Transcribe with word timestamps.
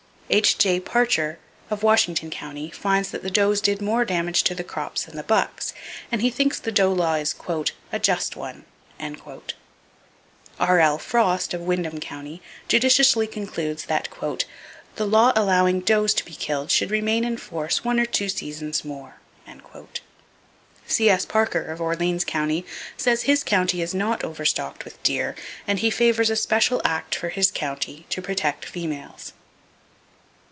H.J. 0.33 0.79
Parcher 0.79 1.39
of 1.69 1.83
Washington 1.83 2.29
County 2.29 2.69
finds 2.71 3.11
that 3.11 3.21
the 3.21 3.29
does 3.29 3.59
did 3.59 3.81
more 3.81 4.05
damage 4.05 4.43
to 4.43 4.55
the 4.55 4.63
crops 4.63 5.03
than 5.03 5.17
the 5.17 5.23
bucks, 5.23 5.73
and 6.09 6.21
he 6.21 6.29
thinks 6.29 6.57
the 6.57 6.71
doe 6.71 6.93
law 6.93 7.15
is 7.15 7.35
"a 7.91 7.99
just 7.99 8.37
one." 8.37 8.63
R.L. 10.57 10.97
Frost, 10.99 11.53
of 11.53 11.59
Windham 11.59 11.99
County, 11.99 12.41
judicially 12.69 13.27
concludes 13.27 13.87
that 13.87 14.07
"the 14.95 15.05
law 15.05 15.33
allowing 15.35 15.81
does 15.81 16.13
to 16.13 16.23
be 16.23 16.31
killed 16.35 16.71
should 16.71 16.91
remain 16.91 17.25
in 17.25 17.35
force 17.35 17.83
one 17.83 17.99
or 17.99 18.05
two 18.05 18.29
seasons 18.29 18.85
more." 18.85 19.15
C.S 20.87 21.25
Parker, 21.25 21.65
of 21.65 21.81
Orleans 21.81 22.23
County, 22.23 22.65
says 22.95 23.23
his 23.23 23.43
county 23.43 23.81
is 23.81 23.93
not 23.93 24.23
overstocked 24.23 24.85
with 24.85 25.03
deer, 25.03 25.35
and 25.67 25.79
he 25.79 25.89
favors 25.89 26.29
a 26.29 26.37
special 26.37 26.81
act 26.85 27.15
for 27.15 27.27
his 27.27 27.51
county, 27.51 28.05
to 28.11 28.21
protect 28.21 28.63
females. 28.63 29.33